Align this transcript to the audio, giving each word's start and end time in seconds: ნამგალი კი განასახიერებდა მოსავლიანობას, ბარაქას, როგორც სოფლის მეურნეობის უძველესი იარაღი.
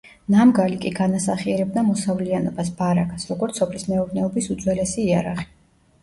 ნამგალი 0.33 0.77
კი 0.83 0.91
განასახიერებდა 0.99 1.83
მოსავლიანობას, 1.89 2.71
ბარაქას, 2.79 3.25
როგორც 3.33 3.59
სოფლის 3.61 3.85
მეურნეობის 3.91 4.49
უძველესი 4.55 5.05
იარაღი. 5.11 5.47